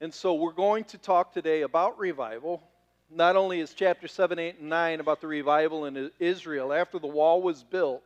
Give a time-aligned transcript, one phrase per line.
[0.00, 2.62] And so we're going to talk today about revival.
[3.10, 7.06] Not only is chapter 7, 8, and 9 about the revival in Israel, after the
[7.06, 8.04] wall was built,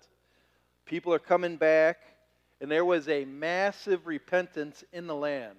[0.86, 1.98] people are coming back,
[2.60, 5.56] and there was a massive repentance in the land.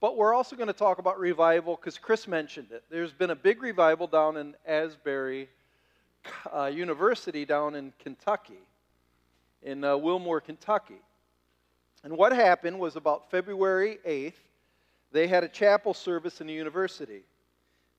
[0.00, 2.84] But we're also going to talk about revival because Chris mentioned it.
[2.88, 5.48] There's been a big revival down in Asbury
[6.54, 8.60] uh, University down in Kentucky,
[9.62, 11.00] in uh, Wilmore, Kentucky.
[12.04, 14.34] And what happened was about February 8th,
[15.12, 17.22] they had a chapel service in the university.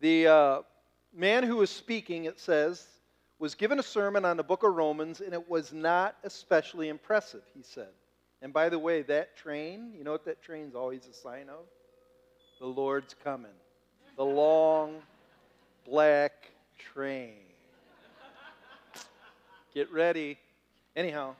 [0.01, 0.61] The uh,
[1.13, 2.85] man who was speaking, it says,
[3.39, 7.43] was given a sermon on the book of Romans, and it was not especially impressive,
[7.55, 7.89] he said.
[8.41, 11.65] And by the way, that train, you know what that train's always a sign of?
[12.59, 13.51] The Lord's coming.
[14.17, 14.95] The long
[15.85, 17.35] black train.
[19.73, 20.37] Get ready.
[20.95, 21.35] Anyhow,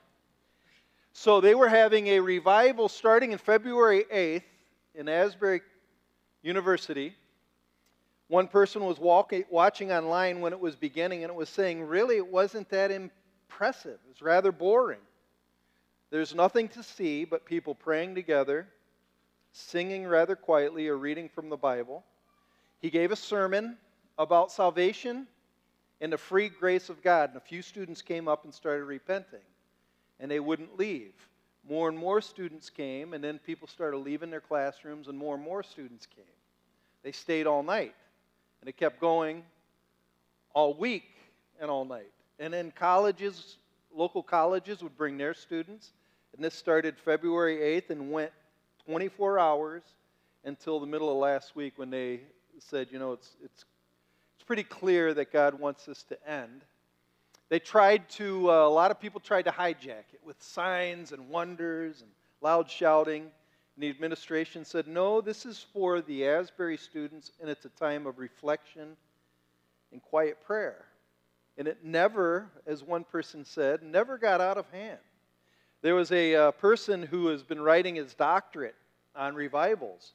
[1.13, 4.43] so they were having a revival starting in February 8th
[4.95, 5.61] in Asbury
[6.41, 7.15] University.
[8.27, 12.27] One person was watching online when it was beginning, and it was saying, really, it
[12.27, 13.99] wasn't that impressive.
[14.05, 14.99] It was rather boring.
[16.09, 18.67] There's nothing to see but people praying together,
[19.51, 22.03] singing rather quietly, or reading from the Bible.
[22.79, 23.77] He gave a sermon
[24.17, 25.27] about salvation
[26.01, 29.39] and the free grace of God, and a few students came up and started repenting,
[30.19, 31.13] and they wouldn't leave
[31.67, 35.43] more and more students came, and then people started leaving their classrooms, and more and
[35.43, 36.25] more students came.
[37.03, 37.95] They stayed all night,
[38.61, 39.43] and it kept going
[40.53, 41.09] all week
[41.59, 42.11] and all night.
[42.39, 43.57] And then colleges,
[43.95, 45.91] local colleges, would bring their students,
[46.35, 48.31] and this started February 8th and went
[48.85, 49.83] 24 hours
[50.43, 52.21] until the middle of last week when they
[52.59, 53.65] said, you know, it's, it's,
[54.35, 56.63] it's pretty clear that God wants this to end.
[57.53, 61.29] They tried to, uh, a lot of people tried to hijack it with signs and
[61.29, 62.09] wonders and
[62.41, 63.21] loud shouting.
[63.21, 63.31] And
[63.77, 68.17] the administration said, no, this is for the Asbury students, and it's a time of
[68.17, 68.97] reflection
[69.91, 70.85] and quiet prayer.
[71.59, 74.97] And it never, as one person said, never got out of hand.
[75.83, 78.73] There was a uh, person who has been writing his doctorate
[79.15, 80.13] on revivals,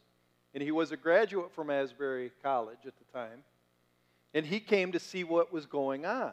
[0.55, 3.45] and he was a graduate from Asbury College at the time.
[4.35, 6.33] And he came to see what was going on.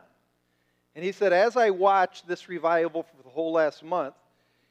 [0.95, 4.15] And he said, as I watched this revival for the whole last month,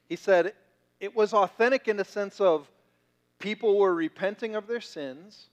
[0.08, 0.54] he said,
[0.98, 2.66] it was authentic in the sense of
[3.38, 5.48] people were repenting of their sins,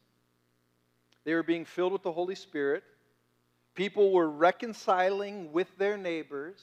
[1.26, 2.84] they were being filled with the Holy Spirit,
[3.76, 6.62] people were reconciling with their neighbors.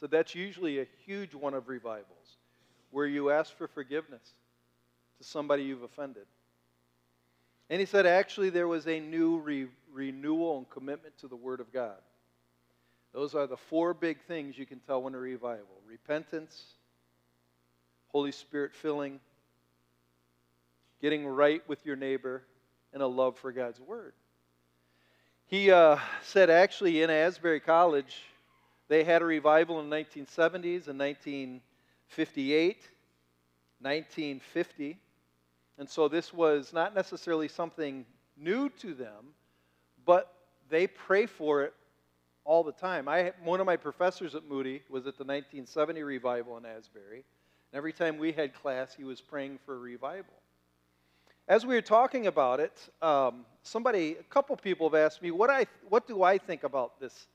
[0.00, 2.36] So that's usually a huge one of revivals,
[2.90, 4.32] where you ask for forgiveness
[5.18, 6.26] to somebody you've offended.
[7.70, 11.60] And he said, actually, there was a new re- renewal and commitment to the Word
[11.60, 11.98] of God.
[13.12, 16.64] Those are the four big things you can tell when a revival repentance,
[18.08, 19.20] Holy Spirit filling,
[21.02, 22.42] getting right with your neighbor,
[22.94, 24.14] and a love for God's Word.
[25.46, 28.22] He uh, said actually in Asbury College,
[28.88, 32.76] they had a revival in the 1970s and 1958,
[33.80, 34.98] 1950.
[35.78, 38.06] And so this was not necessarily something
[38.38, 39.34] new to them,
[40.06, 40.32] but
[40.70, 41.74] they pray for it
[42.44, 43.08] all the time.
[43.08, 47.24] I, one of my professors at Moody was at the 1970 revival in Asbury.
[47.72, 50.34] And every time we had class, he was praying for a revival.
[51.48, 55.50] As we were talking about it, um, somebody, a couple people have asked me, what,
[55.50, 57.26] I, what do I think about this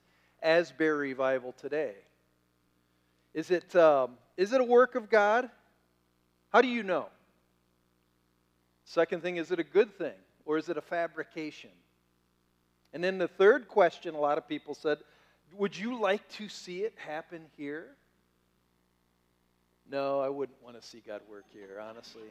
[0.42, 1.94] Asbury revival today?
[3.34, 5.50] Is it, um, is it a work of God?
[6.50, 7.08] How do you know?
[8.86, 11.70] Second thing, is it a good thing or is it a fabrication?
[12.94, 15.00] And then the third question, a lot of people said,
[15.54, 17.88] Would you like to see it happen here?
[19.90, 22.24] No, I wouldn't want to see God work here, honestly.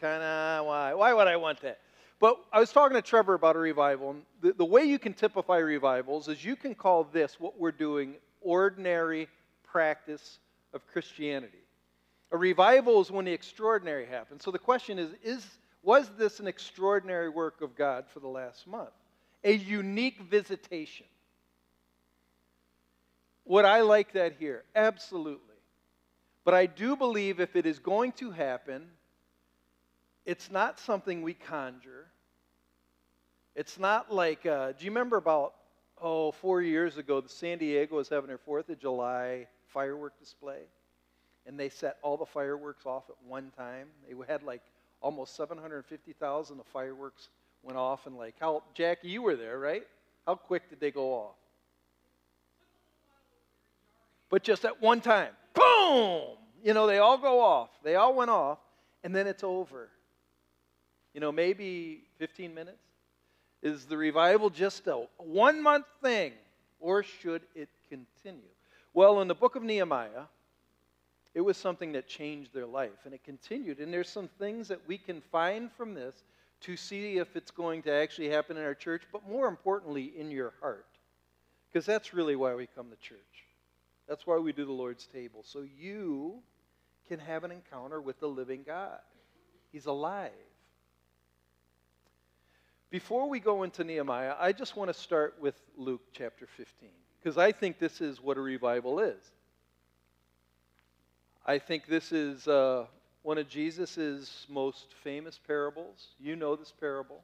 [0.00, 0.92] kind of, why?
[0.94, 1.78] Why would I want that?
[2.20, 5.12] But I was talking to Trevor about a revival, and the, the way you can
[5.12, 9.28] typify revivals is you can call this what we're doing ordinary
[9.64, 10.38] practice
[10.72, 11.58] of Christianity.
[12.30, 14.44] A revival is when the extraordinary happens.
[14.44, 15.46] So the question is, is
[15.82, 18.90] was this an extraordinary work of God for the last month?
[19.44, 21.06] A unique visitation.
[23.44, 24.64] Would I like that here?
[24.74, 25.56] Absolutely.
[26.44, 28.86] But I do believe if it is going to happen,
[30.24, 32.06] it's not something we conjure.
[33.54, 35.54] It's not like, uh, do you remember about,
[36.00, 40.62] oh, four years ago, the San Diego was having their 4th of July firework display?
[41.46, 43.88] And they set all the fireworks off at one time.
[44.08, 44.62] They had like
[45.00, 47.28] almost 750,000 of fireworks
[47.62, 49.86] went off and like how Jackie, you were there, right?
[50.26, 51.34] How quick did they go off?
[54.30, 56.22] But just at one time, boom!
[56.64, 57.70] You know, they all go off.
[57.82, 58.58] They all went off,
[59.04, 59.88] and then it's over.
[61.12, 62.78] You know, maybe 15 minutes?
[63.62, 66.32] Is the revival just a one month thing,
[66.80, 68.48] or should it continue?
[68.94, 70.24] Well, in the book of Nehemiah,
[71.34, 73.78] it was something that changed their life, and it continued.
[73.78, 76.14] And there's some things that we can find from this
[76.62, 80.30] to see if it's going to actually happen in our church, but more importantly, in
[80.30, 80.86] your heart.
[81.72, 83.18] Because that's really why we come to church.
[84.08, 85.42] That's why we do the Lord's table.
[85.44, 86.40] So you
[87.08, 88.98] can have an encounter with the living God.
[89.72, 90.30] He's alive.
[92.90, 97.38] Before we go into Nehemiah, I just want to start with Luke chapter 15, because
[97.38, 99.22] I think this is what a revival is.
[101.46, 102.84] I think this is uh,
[103.22, 106.08] one of Jesus' most famous parables.
[106.18, 107.22] You know this parable.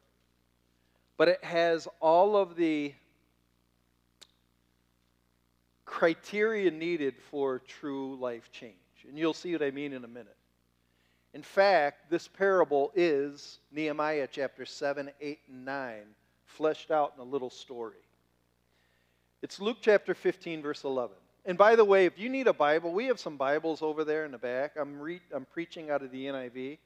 [1.16, 2.94] But it has all of the
[5.84, 8.74] criteria needed for true life change.
[9.08, 10.36] And you'll see what I mean in a minute.
[11.34, 15.94] In fact, this parable is Nehemiah chapter 7, 8, and 9,
[16.46, 17.96] fleshed out in a little story.
[19.42, 21.16] It's Luke chapter 15, verse 11.
[21.48, 24.26] And by the way, if you need a Bible, we have some Bibles over there
[24.26, 24.72] in the back.
[24.78, 26.76] I'm, re- I'm preaching out of the NIV.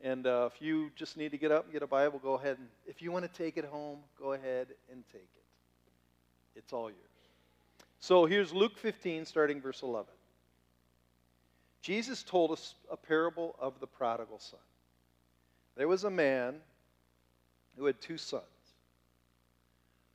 [0.00, 2.56] And uh, if you just need to get up and get a Bible, go ahead.
[2.56, 6.58] And if you want to take it home, go ahead and take it.
[6.58, 6.96] It's all yours.
[8.00, 10.06] So here's Luke 15, starting verse 11.
[11.82, 14.58] Jesus told us a parable of the prodigal son.
[15.76, 16.54] There was a man
[17.76, 18.42] who had two sons.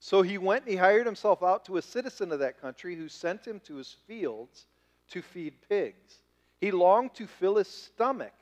[0.00, 3.08] So he went and he hired himself out to a citizen of that country who
[3.08, 4.66] sent him to his fields
[5.10, 6.22] to feed pigs.
[6.58, 8.32] He longed to fill his stomach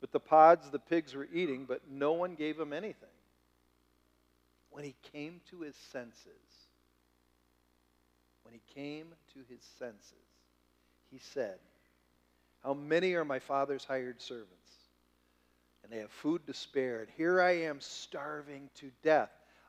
[0.00, 3.08] with the pods the pigs were eating, but no one gave him anything.
[4.70, 6.20] When he came to his senses,
[8.42, 10.12] when he came to his senses,
[11.10, 11.58] he said,
[12.62, 14.50] how many are my father's hired servants?
[15.82, 17.00] And they have food to spare.
[17.00, 19.30] And here I am starving to death.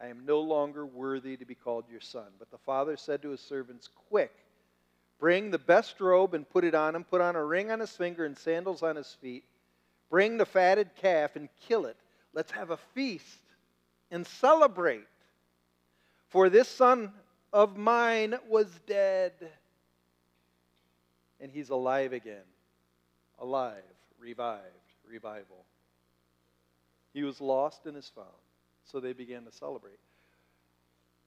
[0.00, 2.26] I am no longer worthy to be called your son.
[2.38, 4.32] But the father said to his servants, Quick,
[5.18, 7.04] bring the best robe and put it on him.
[7.04, 9.44] Put on a ring on his finger and sandals on his feet.
[10.10, 11.96] Bring the fatted calf and kill it.
[12.32, 13.40] Let's have a feast
[14.10, 15.06] and celebrate.
[16.28, 17.12] For this son
[17.52, 19.32] of mine was dead,
[21.40, 22.42] and he's alive again
[23.38, 23.82] alive,
[24.18, 24.62] revived,
[25.08, 25.64] revival.
[27.12, 28.28] He was lost and is found.
[28.84, 29.98] So they began to celebrate.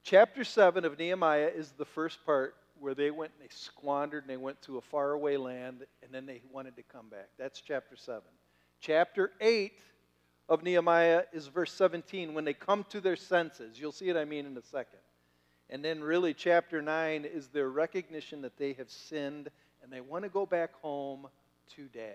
[0.03, 4.29] Chapter 7 of Nehemiah is the first part where they went and they squandered and
[4.29, 7.27] they went to a faraway land and then they wanted to come back.
[7.37, 8.21] That's chapter 7.
[8.79, 9.73] Chapter 8
[10.49, 13.79] of Nehemiah is verse 17 when they come to their senses.
[13.79, 14.99] You'll see what I mean in a second.
[15.69, 19.49] And then, really, chapter 9 is their recognition that they have sinned
[19.83, 21.27] and they want to go back home
[21.75, 22.13] to dad.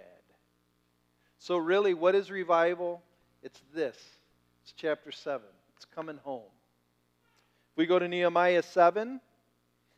[1.38, 3.02] So, really, what is revival?
[3.42, 3.98] It's this.
[4.62, 5.40] It's chapter 7.
[5.76, 6.42] It's coming home.
[7.72, 9.20] If we go to Nehemiah 7,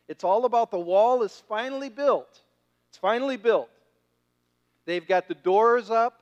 [0.09, 2.41] it's all about the wall is finally built.
[2.89, 3.69] It's finally built.
[4.87, 6.15] They've got the doors up.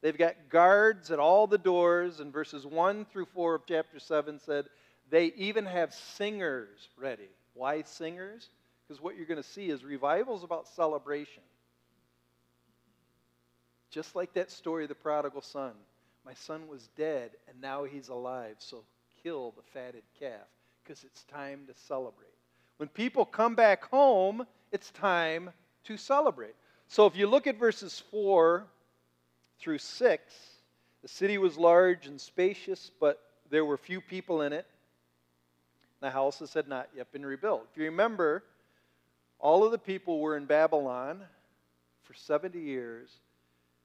[0.00, 2.20] They've got guards at all the doors.
[2.20, 4.66] And verses 1 through 4 of chapter 7 said
[5.10, 7.28] they even have singers ready.
[7.54, 8.50] Why singers?
[8.86, 11.42] Because what you're going to see is revival is about celebration.
[13.90, 15.72] Just like that story of the prodigal son.
[16.28, 18.84] My son was dead and now he's alive, so
[19.22, 20.46] kill the fatted calf
[20.84, 22.28] because it's time to celebrate.
[22.76, 25.48] When people come back home, it's time
[25.84, 26.54] to celebrate.
[26.86, 28.66] So if you look at verses 4
[29.58, 30.34] through 6,
[31.00, 34.66] the city was large and spacious, but there were few people in it.
[36.02, 37.68] The houses had not yet been rebuilt.
[37.72, 38.44] If you remember,
[39.38, 41.22] all of the people were in Babylon
[42.02, 43.08] for 70 years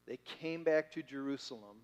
[0.05, 1.77] they came back to Jerusalem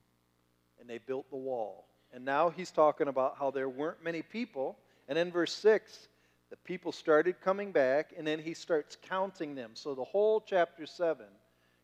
[0.90, 1.86] they built the wall.
[2.12, 4.78] And now he's talking about how there weren't many people.
[5.08, 6.08] And in verse 6,
[6.50, 9.72] the people started coming back, and then he starts counting them.
[9.74, 11.26] So the whole chapter 7,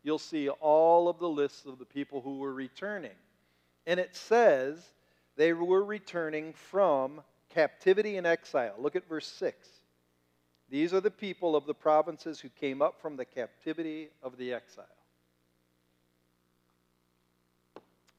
[0.04, 3.12] you'll see all of the lists of the people who were returning.
[3.86, 4.84] And it says
[5.36, 8.74] they were returning from captivity and exile.
[8.80, 9.68] Look at verse 6.
[10.70, 14.54] These are the people of the provinces who came up from the captivity of the
[14.54, 14.86] exile.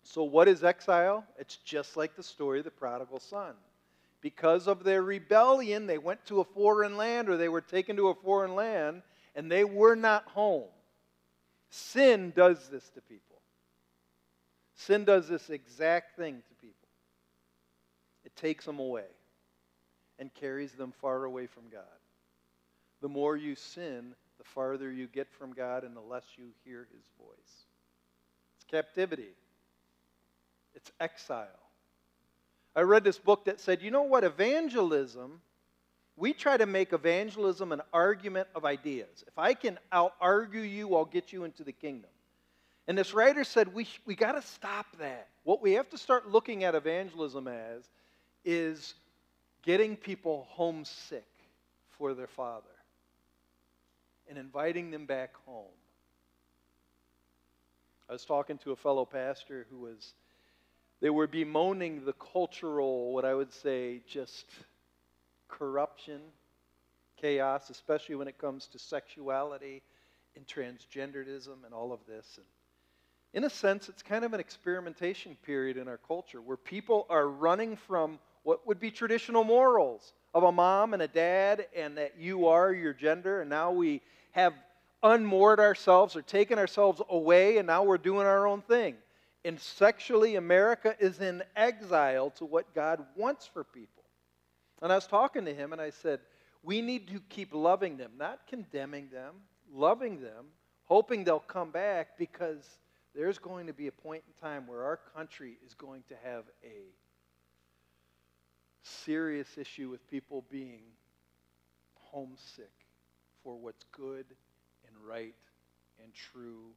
[0.06, 1.24] So, what is exile?
[1.36, 3.54] It's just like the story of the prodigal son.
[4.20, 8.08] Because of their rebellion, they went to a foreign land or they were taken to
[8.08, 9.02] a foreign land
[9.34, 10.68] and they were not home.
[11.70, 13.40] Sin does this to people.
[14.76, 16.88] Sin does this exact thing to people.
[18.24, 19.10] It takes them away
[20.20, 21.82] and carries them far away from God.
[23.02, 26.86] The more you sin, the farther you get from God and the less you hear
[26.92, 27.66] his voice.
[28.56, 29.34] It's captivity,
[30.76, 31.48] it's exile.
[32.76, 35.40] I read this book that said, you know what, evangelism,
[36.16, 39.24] we try to make evangelism an argument of ideas.
[39.26, 42.10] If I can out argue you, I'll get you into the kingdom.
[42.86, 45.28] And this writer said, we, we got to stop that.
[45.42, 47.82] What we have to start looking at evangelism as
[48.44, 48.94] is
[49.62, 51.26] getting people homesick
[51.98, 52.66] for their father
[54.28, 55.64] and inviting them back home.
[58.08, 60.14] I was talking to a fellow pastor who was,
[61.00, 64.46] they were bemoaning the cultural, what I would say, just
[65.48, 66.20] corruption,
[67.20, 69.82] chaos, especially when it comes to sexuality
[70.36, 72.26] and transgenderism and all of this.
[72.36, 72.46] And
[73.32, 77.28] in a sense, it's kind of an experimentation period in our culture where people are
[77.28, 82.14] running from what would be traditional morals of a mom and a dad and that
[82.18, 84.00] you are your gender, and now we
[84.30, 84.54] have
[85.02, 88.94] unmoored ourselves or taken ourselves away, and now we're doing our own thing.
[89.46, 94.02] And sexually, America is in exile to what God wants for people.
[94.82, 96.18] And I was talking to him, and I said,
[96.64, 99.34] We need to keep loving them, not condemning them,
[99.72, 100.46] loving them,
[100.86, 102.66] hoping they'll come back because
[103.14, 106.42] there's going to be a point in time where our country is going to have
[106.64, 106.82] a
[108.82, 110.82] serious issue with people being
[111.94, 112.72] homesick
[113.44, 114.26] for what's good
[114.88, 115.36] and right
[116.02, 116.72] and true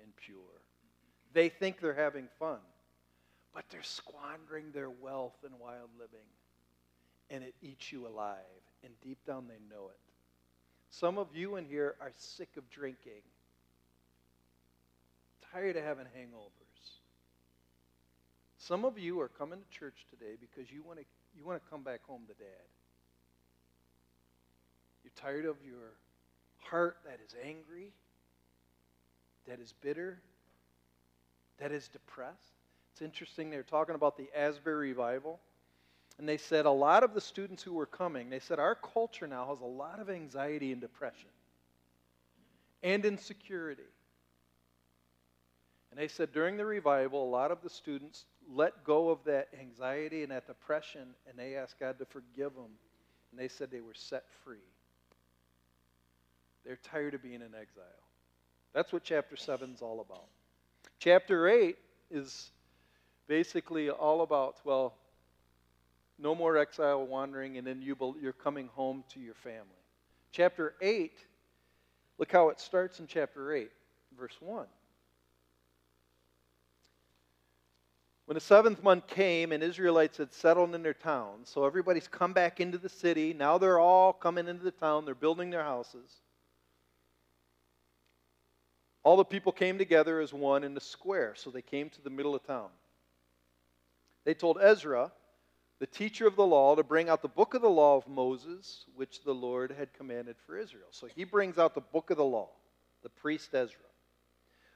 [0.00, 0.36] and pure.
[1.32, 2.58] They think they're having fun,
[3.54, 6.26] but they're squandering their wealth in wild living.
[7.30, 8.36] And it eats you alive.
[8.84, 9.96] And deep down, they know it.
[10.90, 13.22] Some of you in here are sick of drinking,
[15.52, 16.50] tired of having hangovers.
[18.58, 21.04] Some of you are coming to church today because you want to,
[21.36, 22.66] you want to come back home to dad.
[25.02, 25.94] You're tired of your
[26.58, 27.90] heart that is angry,
[29.48, 30.18] that is bitter,
[31.58, 32.54] that is depressed.
[32.92, 35.40] It's interesting, they were talking about the Asbury revival.
[36.18, 39.26] And they said a lot of the students who were coming, they said our culture
[39.26, 41.30] now has a lot of anxiety and depression
[42.82, 43.82] and insecurity.
[45.90, 49.48] And they said during the revival, a lot of the students let go of that
[49.58, 52.70] anxiety and that depression, and they asked God to forgive them.
[53.30, 54.56] And they said they were set free.
[56.64, 57.84] They're tired of being in exile.
[58.72, 60.26] That's what chapter 7 is all about.
[61.02, 61.76] Chapter 8
[62.12, 62.52] is
[63.26, 64.94] basically all about, well,
[66.16, 69.82] no more exile wandering, and then you, you're coming home to your family.
[70.30, 71.10] Chapter 8,
[72.18, 73.68] look how it starts in chapter 8,
[74.16, 74.64] verse 1.
[78.26, 82.32] When the seventh month came and Israelites had settled in their towns, so everybody's come
[82.32, 83.34] back into the city.
[83.34, 86.20] Now they're all coming into the town, they're building their houses.
[89.04, 92.10] All the people came together as one in the square, so they came to the
[92.10, 92.68] middle of town.
[94.24, 95.10] They told Ezra,
[95.80, 98.84] the teacher of the law, to bring out the book of the law of Moses,
[98.94, 100.86] which the Lord had commanded for Israel.
[100.90, 102.50] So he brings out the book of the law,
[103.02, 103.80] the priest Ezra.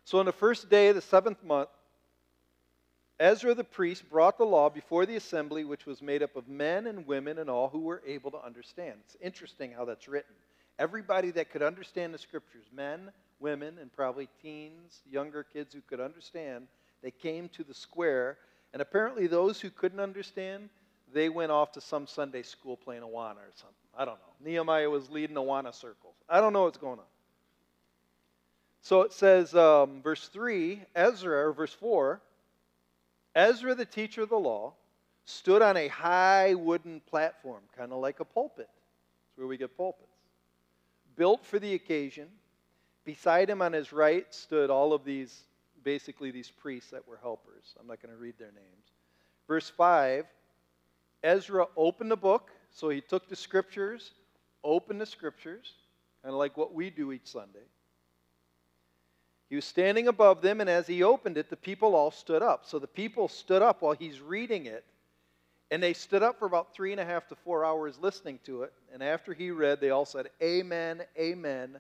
[0.05, 1.69] So on the first day of the seventh month,
[3.19, 6.87] Ezra the priest brought the law before the assembly, which was made up of men
[6.87, 8.95] and women and all who were able to understand.
[9.05, 10.35] It's interesting how that's written.
[10.79, 16.01] Everybody that could understand the scriptures, men, women, and probably teens, younger kids who could
[16.01, 16.67] understand,
[17.03, 18.39] they came to the square.
[18.73, 20.69] And apparently, those who couldn't understand,
[21.13, 23.77] they went off to some Sunday school playing Awana or something.
[23.97, 24.51] I don't know.
[24.51, 26.15] Nehemiah was leading Awana circles.
[26.29, 27.05] I don't know what's going on.
[28.83, 32.21] So it says, um, verse 3, Ezra, or verse 4,
[33.35, 34.75] Ezra, the teacher of the law,
[35.25, 38.69] stood on a high wooden platform, kind of like a pulpit.
[38.69, 40.09] That's where we get pulpits.
[41.17, 42.29] Built for the occasion
[43.07, 45.45] Beside him on his right stood all of these,
[45.85, 47.75] basically these priests that were helpers.
[47.79, 48.91] I'm not going to read their names.
[49.49, 50.27] Verse 5
[51.23, 54.11] Ezra opened the book, so he took the scriptures,
[54.63, 55.73] opened the scriptures,
[56.23, 57.65] kind of like what we do each Sunday.
[59.49, 62.67] He was standing above them, and as he opened it, the people all stood up.
[62.67, 64.85] So the people stood up while he's reading it,
[65.71, 68.65] and they stood up for about three and a half to four hours listening to
[68.65, 68.73] it.
[68.93, 71.79] And after he read, they all said, Amen, Amen.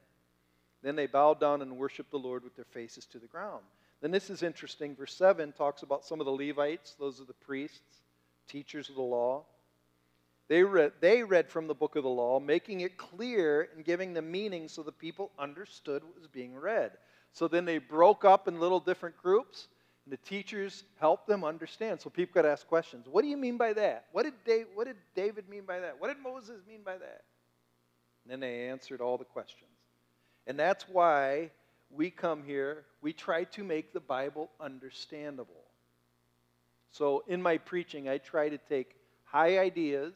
[0.86, 3.64] Then they bowed down and worshiped the Lord with their faces to the ground.
[4.00, 4.94] Then this is interesting.
[4.94, 8.02] Verse 7 talks about some of the Levites, those are the priests,
[8.46, 9.42] teachers of the law.
[10.46, 14.14] They read, they read from the book of the law, making it clear and giving
[14.14, 16.92] the meaning so the people understood what was being read.
[17.32, 19.66] So then they broke up in little different groups,
[20.04, 22.00] and the teachers helped them understand.
[22.00, 23.06] So people could ask questions.
[23.10, 24.04] What do you mean by that?
[24.12, 26.00] What did, Dave, what did David mean by that?
[26.00, 27.24] What did Moses mean by that?
[28.22, 29.75] And then they answered all the questions.
[30.46, 31.50] And that's why
[31.90, 35.64] we come here, we try to make the Bible understandable.
[36.90, 40.14] So in my preaching, I try to take high ideas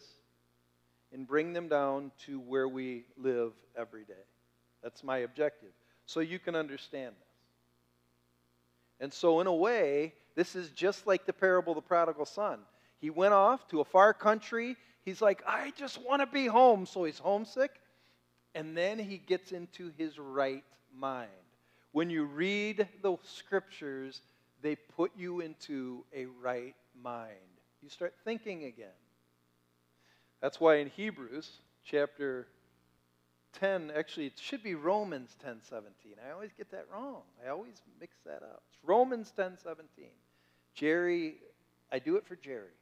[1.12, 4.14] and bring them down to where we live every day.
[4.82, 5.70] That's my objective
[6.10, 7.28] so you can understand this.
[8.98, 12.58] And so, in a way, this is just like the parable of the prodigal son.
[12.98, 14.76] He went off to a far country.
[15.04, 16.84] He's like, I just want to be home.
[16.84, 17.79] So he's homesick.
[18.54, 20.64] And then he gets into his right
[20.96, 21.30] mind.
[21.92, 24.22] When you read the scriptures,
[24.62, 27.34] they put you into a right mind.
[27.82, 28.88] You start thinking again.
[30.40, 31.50] That's why in Hebrews
[31.84, 32.46] chapter
[33.58, 36.12] 10, actually, it should be Romans 10 17.
[36.26, 37.22] I always get that wrong.
[37.44, 38.62] I always mix that up.
[38.70, 40.06] It's Romans 10 17.
[40.74, 41.34] Jerry,
[41.90, 42.74] I do it for Jerry.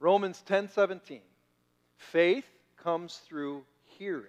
[0.00, 1.20] Romans 10 17.
[1.96, 2.46] Faith
[2.82, 3.64] comes through
[3.98, 4.24] hearing,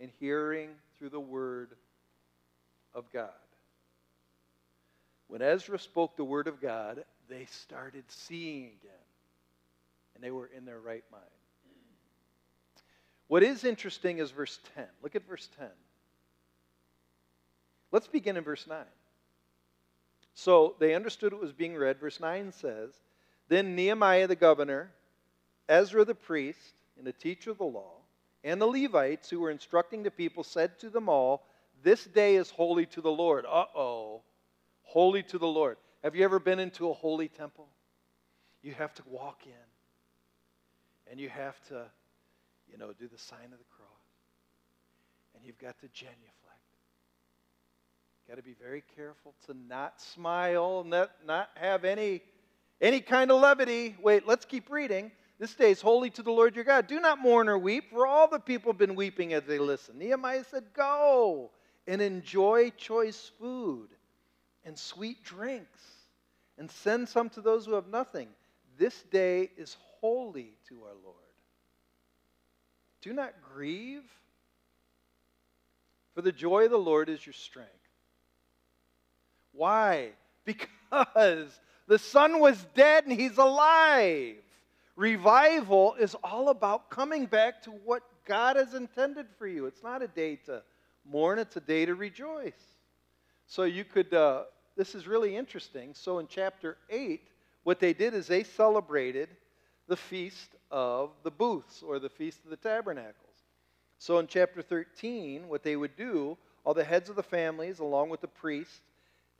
[0.00, 1.70] and hearing through the word
[2.94, 3.30] of God.
[5.28, 9.06] When Ezra spoke the word of God, they started seeing again,
[10.14, 11.24] and they were in their right mind.
[13.26, 14.84] What is interesting is verse 10.
[15.02, 15.68] Look at verse 10.
[17.90, 18.78] Let's begin in verse 9.
[20.34, 22.00] So they understood what was being read.
[22.00, 22.92] Verse 9 says
[23.48, 24.90] Then Nehemiah the governor,
[25.68, 28.03] Ezra the priest, and the teacher of the law,
[28.44, 31.46] and the Levites who were instructing the people said to them all,
[31.82, 33.44] This day is holy to the Lord.
[33.46, 34.22] Uh oh.
[34.82, 35.78] Holy to the Lord.
[36.04, 37.66] Have you ever been into a holy temple?
[38.62, 41.86] You have to walk in, and you have to
[42.74, 43.88] you know, do the sign of the cross.
[45.36, 46.24] And you've got to genuflect.
[48.28, 52.22] Got to be very careful to not smile, not, not have any,
[52.80, 53.96] any kind of levity.
[54.02, 55.12] Wait, let's keep reading.
[55.38, 56.86] This day is holy to the Lord your God.
[56.86, 59.98] Do not mourn or weep, for all the people have been weeping as they listen.
[59.98, 61.50] Nehemiah said, Go
[61.86, 63.88] and enjoy choice food
[64.64, 65.82] and sweet drinks,
[66.56, 68.28] and send some to those who have nothing.
[68.78, 71.16] This day is holy to our Lord.
[73.02, 74.04] Do not grieve,
[76.14, 77.70] for the joy of the Lord is your strength.
[79.52, 80.10] Why?
[80.46, 84.36] Because the son was dead and he's alive.
[84.96, 89.66] Revival is all about coming back to what God has intended for you.
[89.66, 90.62] It's not a day to
[91.04, 92.52] mourn, it's a day to rejoice.
[93.46, 94.44] So you could, uh,
[94.76, 95.94] this is really interesting.
[95.94, 97.20] So in chapter 8,
[97.64, 99.28] what they did is they celebrated
[99.88, 103.14] the feast of the booths or the feast of the tabernacles.
[103.98, 108.10] So in chapter 13, what they would do, all the heads of the families, along
[108.10, 108.80] with the priests,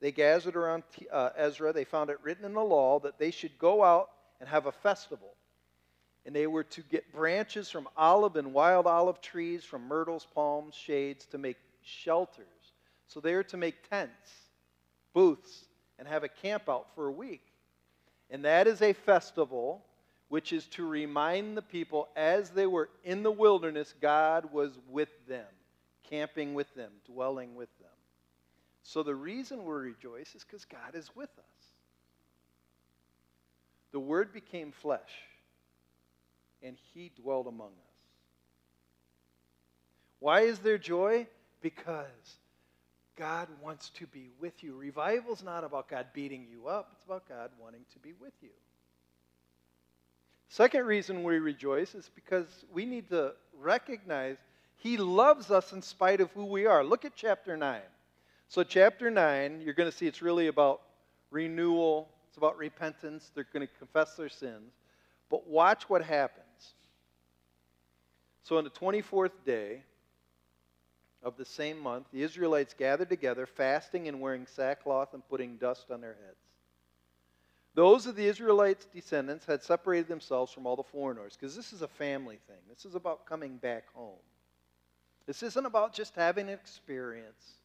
[0.01, 1.71] they gathered around uh, Ezra.
[1.71, 4.71] They found it written in the law that they should go out and have a
[4.71, 5.34] festival.
[6.25, 10.73] And they were to get branches from olive and wild olive trees, from myrtles, palms,
[10.73, 12.45] shades, to make shelters.
[13.07, 14.31] So they were to make tents,
[15.13, 15.65] booths,
[15.99, 17.43] and have a camp out for a week.
[18.29, 19.83] And that is a festival
[20.29, 25.09] which is to remind the people as they were in the wilderness, God was with
[25.27, 25.45] them,
[26.09, 27.89] camping with them, dwelling with them.
[28.83, 31.65] So the reason we rejoice is because God is with us.
[33.91, 35.01] The Word became flesh,
[36.65, 37.95] and He dwelled among us.
[40.19, 41.27] Why is there joy?
[41.61, 42.37] Because
[43.15, 44.75] God wants to be with you.
[44.75, 48.33] Revival is not about God beating you up, it's about God wanting to be with
[48.41, 48.49] you.
[50.49, 54.37] Second reason we rejoice is because we need to recognize
[54.77, 56.83] He loves us in spite of who we are.
[56.83, 57.81] Look at chapter 9.
[58.47, 60.81] So, chapter 9, you're going to see it's really about
[61.31, 63.31] renewal, it's about repentance.
[63.33, 64.71] They're going to confess their sins.
[65.29, 66.44] But watch what happens.
[68.45, 69.81] So, on the 24th day
[71.23, 75.89] of the same month, the Israelites gathered together, fasting and wearing sackcloth and putting dust
[75.89, 76.37] on their heads.
[77.73, 81.81] Those of the Israelites' descendants had separated themselves from all the foreigners because this is
[81.81, 82.59] a family thing.
[82.69, 84.21] This is about coming back home.
[85.25, 87.55] This isn't about just having an experience,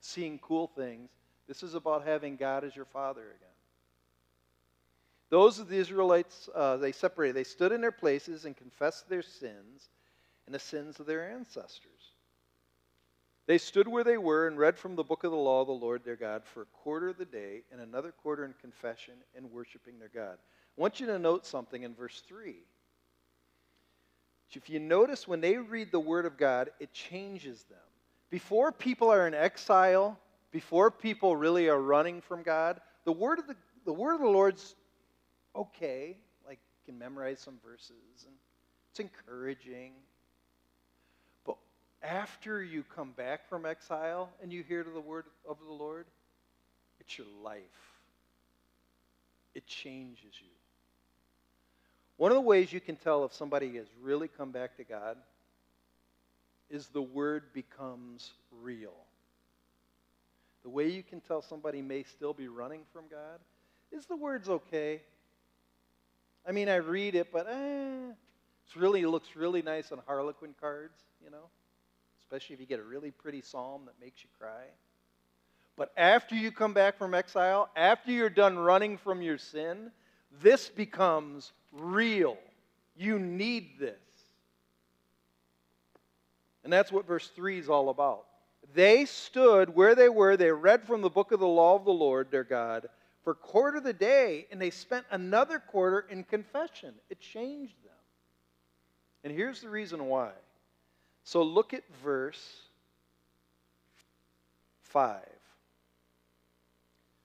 [0.00, 1.10] seeing cool things.
[1.46, 3.54] This is about having God as your father again.
[5.30, 7.36] Those of the Israelites, uh, they separated.
[7.36, 9.90] They stood in their places and confessed their sins
[10.46, 11.90] and the sins of their ancestors.
[13.46, 15.72] They stood where they were and read from the book of the law of the
[15.72, 19.50] Lord their God for a quarter of the day and another quarter in confession and
[19.50, 20.38] worshiping their God.
[20.76, 22.56] I want you to note something in verse 3.
[24.56, 27.78] If you notice when they read the Word of God, it changes them.
[28.30, 30.18] Before people are in exile,
[30.52, 34.28] before people really are running from God, the Word of the, the, word of the
[34.28, 34.76] Lord's
[35.56, 36.16] okay.
[36.46, 38.34] Like, you can memorize some verses, and
[38.90, 39.92] it's encouraging
[42.04, 46.06] after you come back from exile and you hear the word of the Lord,
[47.00, 47.60] it's your life.
[49.54, 50.48] It changes you.
[52.16, 55.16] One of the ways you can tell if somebody has really come back to God
[56.70, 58.94] is the word becomes real.
[60.62, 63.40] The way you can tell somebody may still be running from God
[63.92, 65.02] is the word's okay.
[66.46, 71.02] I mean, I read it, but eh, it really looks really nice on Harlequin cards,
[71.22, 71.48] you know
[72.24, 74.64] especially if you get a really pretty psalm that makes you cry.
[75.76, 79.90] But after you come back from exile, after you're done running from your sin,
[80.40, 82.38] this becomes real.
[82.96, 83.96] You need this.
[86.62, 88.24] And that's what verse 3 is all about.
[88.74, 91.92] They stood where they were, they read from the book of the law of the
[91.92, 92.88] Lord their God
[93.22, 96.94] for a quarter of the day, and they spent another quarter in confession.
[97.10, 97.92] It changed them.
[99.24, 100.30] And here's the reason why
[101.24, 102.60] so look at verse
[104.82, 105.20] 5.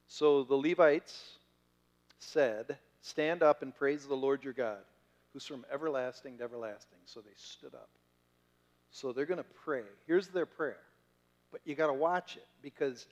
[0.08, 1.34] So the Levites
[2.20, 4.80] said, Stand up and praise the Lord your God,
[5.32, 6.98] who's from everlasting to everlasting.
[7.06, 7.90] So they stood up.
[8.92, 9.84] So they're going to pray.
[10.06, 10.80] Here's their prayer.
[11.52, 13.06] But you got to watch it because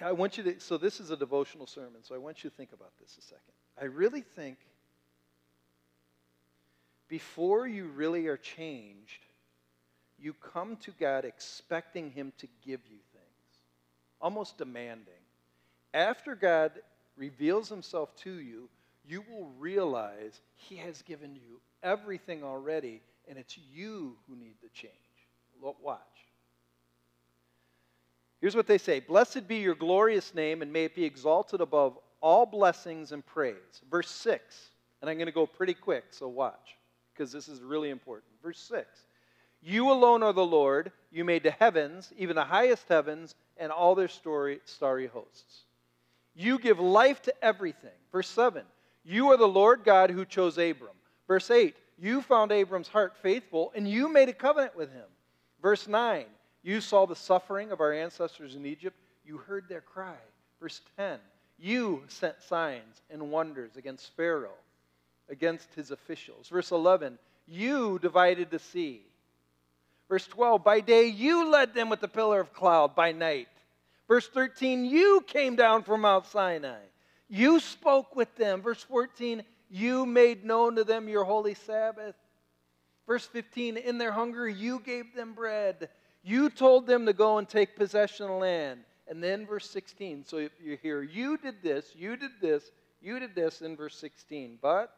[0.00, 0.60] I want you to.
[0.60, 3.22] So this is a devotional sermon, so I want you to think about this a
[3.22, 3.40] second.
[3.80, 4.58] I really think
[7.08, 9.26] before you really are changed,
[10.18, 13.60] you come to God expecting Him to give you things,
[14.20, 15.12] almost demanding.
[15.94, 16.72] After God
[17.16, 18.68] reveals Himself to you,
[19.08, 24.68] you will realize He has given you everything already, and it's you who need the
[24.70, 24.92] change.
[25.60, 26.00] Watch.
[28.40, 31.98] Here's what they say Blessed be your glorious name, and may it be exalted above
[32.20, 33.82] all blessings and praise.
[33.90, 36.75] Verse 6, and I'm going to go pretty quick, so watch
[37.16, 38.30] because this is really important.
[38.42, 38.86] Verse 6
[39.62, 40.92] You alone are the Lord.
[41.10, 45.64] You made the heavens, even the highest heavens, and all their story, starry hosts.
[46.34, 47.90] You give life to everything.
[48.12, 48.62] Verse 7
[49.04, 50.96] You are the Lord God who chose Abram.
[51.26, 55.06] Verse 8 You found Abram's heart faithful, and you made a covenant with him.
[55.62, 56.26] Verse 9
[56.62, 58.96] You saw the suffering of our ancestors in Egypt.
[59.24, 60.16] You heard their cry.
[60.60, 61.18] Verse 10
[61.58, 64.58] You sent signs and wonders against Pharaoh
[65.28, 66.48] against his officials.
[66.48, 69.02] Verse 11, you divided the sea.
[70.08, 73.48] Verse 12, by day you led them with the pillar of cloud, by night.
[74.08, 76.78] Verse 13, you came down from Mount Sinai.
[77.28, 78.62] You spoke with them.
[78.62, 82.14] Verse 14, you made known to them your holy Sabbath.
[83.06, 85.88] Verse 15, in their hunger you gave them bread.
[86.22, 88.80] You told them to go and take possession of land.
[89.08, 93.34] And then verse 16, so you hear, you did this, you did this, you did
[93.34, 94.58] this in verse 16.
[94.60, 94.92] But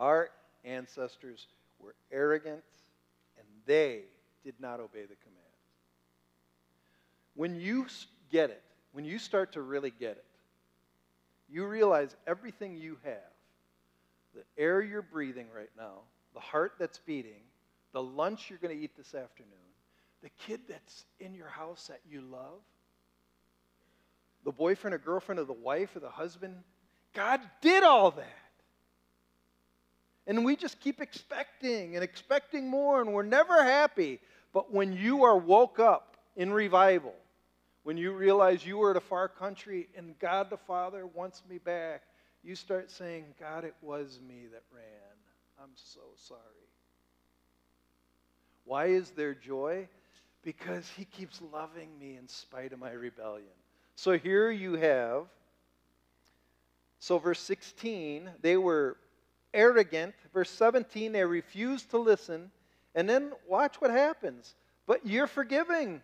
[0.00, 0.30] our
[0.64, 1.46] ancestors
[1.78, 2.62] were arrogant
[3.38, 4.00] and they
[4.42, 5.36] did not obey the command.
[7.34, 7.86] When you
[8.32, 10.24] get it, when you start to really get it,
[11.48, 13.14] you realize everything you have
[14.34, 16.02] the air you're breathing right now,
[16.34, 17.42] the heart that's beating,
[17.92, 19.50] the lunch you're going to eat this afternoon,
[20.22, 22.60] the kid that's in your house that you love,
[24.44, 26.54] the boyfriend or girlfriend or the wife or the husband,
[27.12, 28.49] God did all that.
[30.30, 34.20] And we just keep expecting and expecting more, and we're never happy.
[34.52, 37.16] But when you are woke up in revival,
[37.82, 41.58] when you realize you were at a far country and God the Father wants me
[41.58, 42.02] back,
[42.44, 45.16] you start saying, God, it was me that ran.
[45.60, 46.38] I'm so sorry.
[48.64, 49.88] Why is there joy?
[50.44, 53.48] Because He keeps loving me in spite of my rebellion.
[53.96, 55.24] So here you have,
[57.00, 58.96] so verse 16, they were
[59.54, 60.14] arrogant.
[60.32, 62.50] Verse 17, they refuse to listen.
[62.94, 64.54] And then watch what happens.
[64.86, 66.00] But you're forgiving.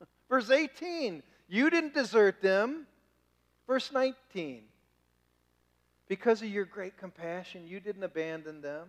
[0.28, 2.86] Verse 18, You didn't desert them.
[3.66, 4.62] Verse 19.
[6.06, 8.88] Because of your great compassion, you didn't abandon them.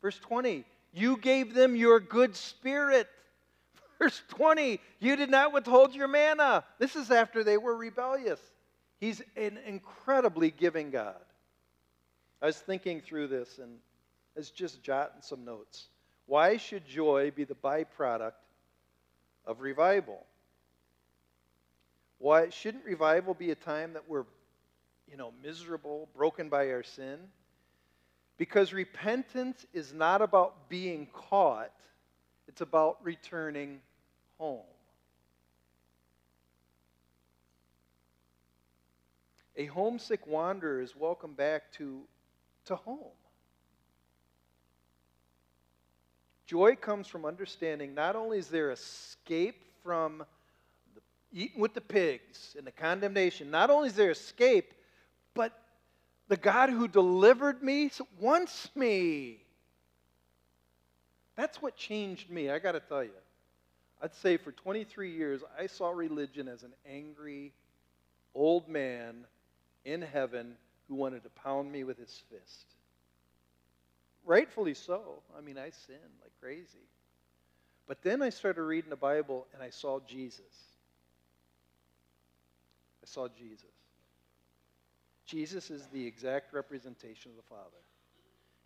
[0.00, 0.64] Verse 20.
[0.92, 3.08] You gave them your good spirit.
[3.98, 4.80] Verse 20.
[5.00, 6.64] You did not withhold your manna.
[6.78, 8.40] This is after they were rebellious.
[9.00, 11.16] He's an incredibly giving God.
[12.42, 13.78] I was thinking through this and
[14.36, 15.86] I was just jotting some notes.
[16.26, 18.32] Why should joy be the byproduct
[19.46, 20.24] of revival?
[22.18, 24.24] Why shouldn't revival be a time that we're,
[25.10, 27.18] you know, miserable, broken by our sin?
[28.36, 31.70] Because repentance is not about being caught,
[32.48, 33.80] it's about returning
[34.38, 34.62] home.
[39.56, 42.00] A homesick wanderer is welcome back to,
[42.66, 42.98] to home.
[46.46, 50.24] Joy comes from understanding not only is there escape from
[50.94, 51.00] the,
[51.32, 54.74] eating with the pigs and the condemnation, not only is there escape,
[55.34, 55.58] but
[56.28, 59.38] the God who delivered me wants me.
[61.36, 63.10] That's what changed me, I got to tell you.
[64.02, 67.52] I'd say for 23 years, I saw religion as an angry
[68.34, 69.26] old man
[69.84, 70.56] in heaven
[70.88, 72.66] who wanted to pound me with his fist.
[74.24, 75.22] Rightfully so.
[75.36, 76.88] I mean, I sinned like crazy.
[77.86, 80.40] But then I started reading the Bible and I saw Jesus.
[83.02, 83.64] I saw Jesus.
[85.26, 87.82] Jesus is the exact representation of the Father.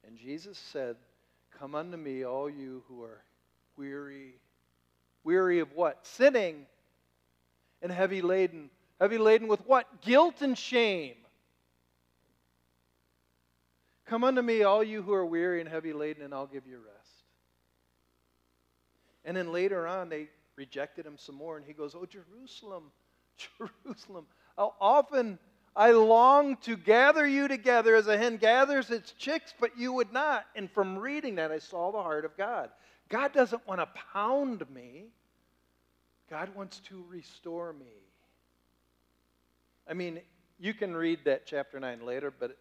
[0.06, 0.96] And Jesus said,
[1.58, 3.22] Come unto me, all you who are
[3.76, 4.34] weary.
[5.24, 6.06] Weary of what?
[6.06, 6.66] Sinning
[7.82, 8.70] and heavy laden.
[9.00, 10.02] Heavy laden with what?
[10.02, 11.16] Guilt and shame.
[14.08, 16.76] Come unto me, all you who are weary and heavy laden, and I'll give you
[16.76, 17.24] rest.
[19.24, 22.84] And then later on, they rejected him some more, and he goes, Oh, Jerusalem,
[23.84, 25.38] Jerusalem, how often
[25.76, 30.12] I long to gather you together as a hen gathers its chicks, but you would
[30.12, 30.46] not.
[30.56, 32.70] And from reading that, I saw the heart of God.
[33.10, 35.06] God doesn't want to pound me,
[36.30, 37.86] God wants to restore me.
[39.88, 40.20] I mean,
[40.58, 42.56] you can read that chapter 9 later, but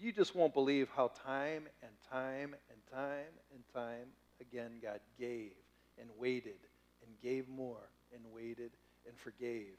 [0.00, 4.08] you just won't believe how time and time and time and time
[4.40, 5.52] again God gave
[5.98, 6.58] and waited
[7.06, 8.70] and gave more and waited
[9.06, 9.76] and forgave.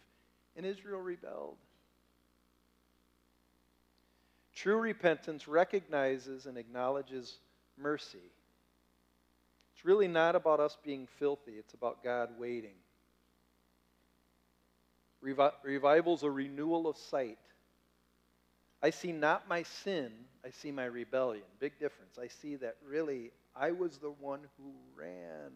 [0.55, 1.57] And Israel rebelled.
[4.53, 7.37] True repentance recognizes and acknowledges
[7.77, 8.31] mercy.
[9.73, 12.75] It's really not about us being filthy, it's about God waiting.
[15.23, 17.39] Revi- revival's a renewal of sight.
[18.81, 20.11] I see not my sin,
[20.45, 21.43] I see my rebellion.
[21.59, 22.17] Big difference.
[22.19, 25.51] I see that really I was the one who ran.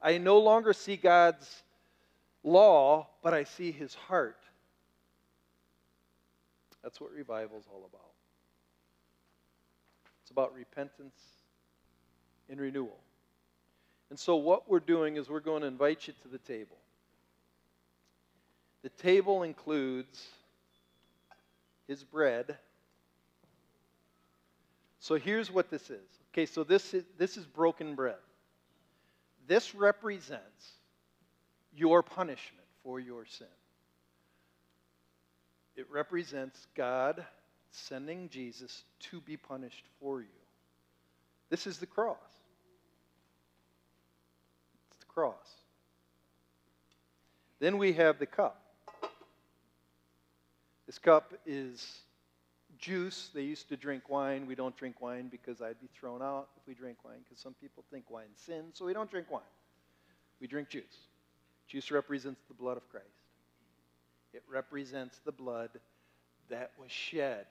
[0.00, 1.62] I no longer see God's
[2.42, 4.38] law, but I see his heart.
[6.82, 8.12] That's what revival is all about.
[10.22, 11.18] It's about repentance
[12.50, 12.98] and renewal.
[14.10, 16.76] And so, what we're doing is we're going to invite you to the table.
[18.82, 20.26] The table includes
[21.86, 22.56] his bread.
[25.00, 26.00] So here's what this is.
[26.32, 28.16] Okay, so this is, this is broken bread.
[29.46, 30.72] This represents
[31.76, 33.46] your punishment for your sin.
[35.76, 37.24] It represents God
[37.70, 40.26] sending Jesus to be punished for you.
[41.50, 42.16] This is the cross.
[44.90, 45.34] It's the cross.
[47.58, 48.63] Then we have the cup.
[50.86, 52.00] This cup is
[52.78, 53.30] juice.
[53.34, 54.46] They used to drink wine.
[54.46, 57.54] We don't drink wine because I'd be thrown out if we drink wine because some
[57.54, 59.42] people think wine sin, so we don't drink wine.
[60.40, 61.08] We drink juice.
[61.68, 63.06] Juice represents the blood of Christ.
[64.32, 65.70] It represents the blood
[66.50, 67.46] that was shed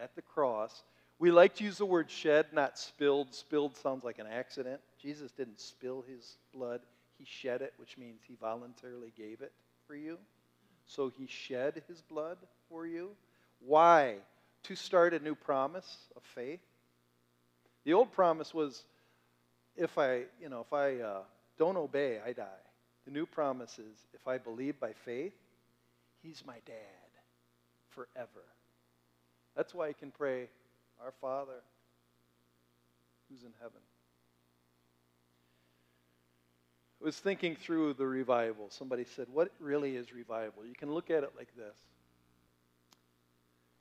[0.00, 0.84] at the cross.
[1.18, 3.34] We like to use the word shed, not spilled.
[3.34, 4.80] Spilled sounds like an accident.
[5.00, 6.80] Jesus didn't spill his blood,
[7.18, 9.52] he shed it, which means he voluntarily gave it
[9.86, 10.18] for you.
[10.86, 13.10] So he shed his blood for you.
[13.60, 14.16] Why?
[14.64, 16.60] To start a new promise of faith.
[17.84, 18.84] The old promise was
[19.76, 21.20] if I, you know, if I uh,
[21.58, 22.62] don't obey, I die.
[23.04, 25.34] The new promise is if I believe by faith,
[26.22, 27.10] he's my dad
[27.90, 28.44] forever.
[29.54, 30.48] That's why I can pray,
[31.02, 31.62] Our Father
[33.28, 33.80] who's in heaven.
[36.95, 38.66] I was thinking through the revival.
[38.68, 40.66] Somebody said, What really is revival?
[40.66, 41.76] You can look at it like this.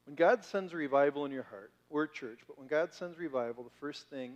[0.05, 3.79] When God sends revival in your heart, we're church, but when God sends revival, the
[3.79, 4.35] first thing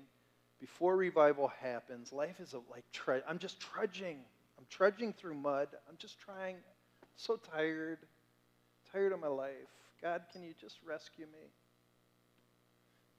[0.60, 4.17] before revival happens, life is like, tre- I'm just trudging.
[4.58, 5.67] I'm trudging through mud.
[5.88, 6.56] I'm just trying.
[7.15, 7.99] so tired,
[8.91, 9.54] tired of my life.
[10.02, 11.47] God, can you just rescue me?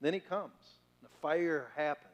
[0.00, 0.50] Then he comes.
[1.02, 2.10] The fire happens.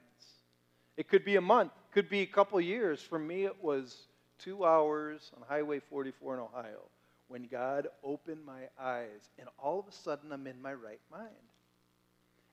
[0.99, 3.01] It could be a month, could be a couple years.
[3.01, 6.83] For me, it was two hours on Highway 44 in Ohio
[7.29, 11.31] when God opened my eyes, and all of a sudden I'm in my right mind.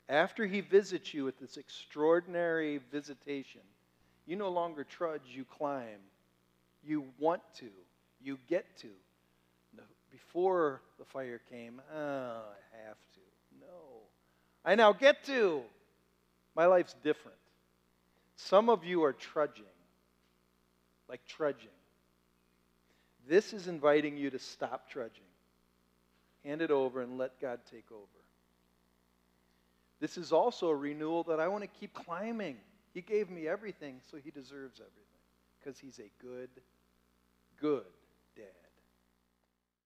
[0.07, 3.59] After He visits you with this extraordinary visitation,
[4.25, 5.99] you no longer trudge, you climb.
[6.81, 7.67] You want to,
[8.21, 8.91] you get to.
[10.09, 13.19] Before the fire came, oh, I have to.
[13.59, 14.03] No.
[14.63, 15.63] I now get to.
[16.55, 17.35] My life's different.
[18.35, 19.65] Some of you are trudging,
[21.07, 21.69] like trudging.
[23.27, 25.23] This is inviting you to stop trudging.
[26.43, 28.01] Hand it over and let God take over.
[29.99, 32.57] This is also a renewal that I want to keep climbing.
[32.93, 35.03] He gave me everything, so He deserves everything
[35.59, 36.49] because He's a good,
[37.61, 37.85] good